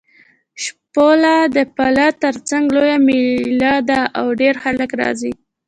شپوله 0.63 1.35
د 1.55 1.57
پله 1.75 2.07
تر 2.23 2.35
څنګ 2.49 2.65
لویه 2.75 2.97
مېله 3.07 3.75
ده 3.89 4.01
او 4.19 4.25
ډېر 4.41 4.55
خلک 4.63 4.89
راځي. 5.01 5.31